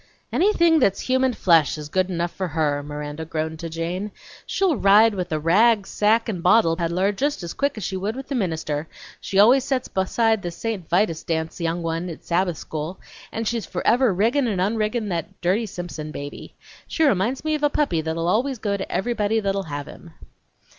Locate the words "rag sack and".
5.39-6.41